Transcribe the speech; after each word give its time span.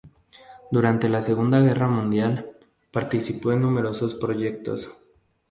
Durante 0.71 1.07
la 1.09 1.21
Segunda 1.21 1.59
Guerra 1.59 1.87
Mundial, 1.87 2.57
participó 2.91 3.51
en 3.51 3.61
numerosos 3.61 4.15
proyectos. 4.15 4.89